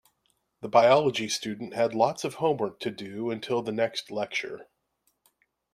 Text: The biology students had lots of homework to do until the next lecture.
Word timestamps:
The 0.61 0.67
biology 0.67 1.29
students 1.29 1.75
had 1.75 1.93
lots 1.93 2.23
of 2.23 2.33
homework 2.33 2.79
to 2.79 2.89
do 2.89 3.29
until 3.29 3.61
the 3.61 3.71
next 3.71 4.09
lecture. 4.09 4.67